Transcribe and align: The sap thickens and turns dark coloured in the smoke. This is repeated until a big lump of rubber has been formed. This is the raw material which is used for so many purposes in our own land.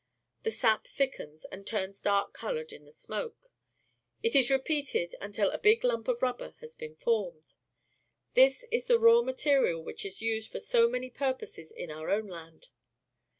The 0.41 0.49
sap 0.49 0.87
thickens 0.87 1.45
and 1.45 1.63
turns 1.67 2.01
dark 2.01 2.33
coloured 2.33 2.73
in 2.73 2.85
the 2.85 2.91
smoke. 2.91 3.51
This 4.23 4.33
is 4.33 4.49
repeated 4.49 5.13
until 5.21 5.51
a 5.51 5.59
big 5.59 5.83
lump 5.83 6.07
of 6.07 6.23
rubber 6.23 6.55
has 6.59 6.73
been 6.73 6.95
formed. 6.95 7.53
This 8.33 8.63
is 8.71 8.87
the 8.87 8.97
raw 8.97 9.21
material 9.21 9.79
which 9.83 10.03
is 10.03 10.19
used 10.19 10.51
for 10.51 10.59
so 10.59 10.89
many 10.89 11.11
purposes 11.11 11.71
in 11.71 11.91
our 11.91 12.09
own 12.09 12.25
land. 12.25 12.69